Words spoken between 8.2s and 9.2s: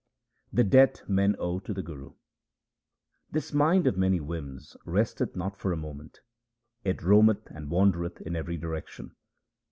in every direction.